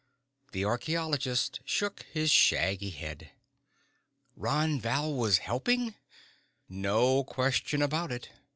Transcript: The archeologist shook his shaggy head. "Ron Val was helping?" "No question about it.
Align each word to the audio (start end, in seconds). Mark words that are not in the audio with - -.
The 0.53 0.65
archeologist 0.65 1.59
shook 1.63 2.07
his 2.11 2.31
shaggy 2.31 2.89
head. 2.89 3.29
"Ron 4.35 4.79
Val 4.79 5.13
was 5.13 5.37
helping?" 5.45 5.93
"No 6.67 7.23
question 7.23 7.83
about 7.83 8.11
it. 8.11 8.31